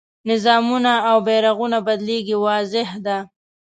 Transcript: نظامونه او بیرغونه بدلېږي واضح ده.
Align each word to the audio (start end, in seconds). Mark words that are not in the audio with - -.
نظامونه 0.29 0.93
او 1.09 1.17
بیرغونه 1.27 1.77
بدلېږي 1.87 2.35
واضح 2.45 2.89
ده. 3.05 3.17